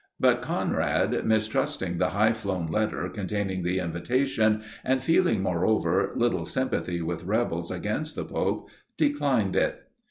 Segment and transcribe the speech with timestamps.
[0.19, 7.03] But Conrad, mistrusting the high flown letter containing the invitation, and feeling moreover little sympathy
[7.03, 8.67] with rebels against the pope,
[8.97, 9.83] declined it.